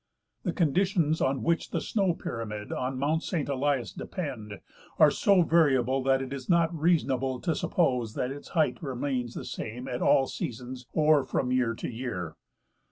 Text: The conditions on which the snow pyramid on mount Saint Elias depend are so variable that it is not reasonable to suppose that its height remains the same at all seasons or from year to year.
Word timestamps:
The 0.41 0.51
conditions 0.51 1.21
on 1.21 1.43
which 1.43 1.69
the 1.69 1.79
snow 1.79 2.15
pyramid 2.15 2.71
on 2.73 2.97
mount 2.97 3.21
Saint 3.21 3.47
Elias 3.47 3.93
depend 3.93 4.55
are 4.97 5.11
so 5.11 5.43
variable 5.43 6.01
that 6.01 6.23
it 6.23 6.33
is 6.33 6.49
not 6.49 6.73
reasonable 6.75 7.39
to 7.41 7.53
suppose 7.53 8.15
that 8.15 8.31
its 8.31 8.47
height 8.57 8.81
remains 8.81 9.35
the 9.35 9.45
same 9.45 9.87
at 9.87 10.01
all 10.01 10.25
seasons 10.25 10.87
or 10.91 11.23
from 11.23 11.51
year 11.51 11.75
to 11.75 11.87
year. 11.87 12.35